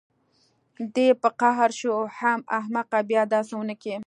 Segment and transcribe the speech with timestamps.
[0.93, 3.95] دى په قهر شو حم احمقه بيا دسې ونکې.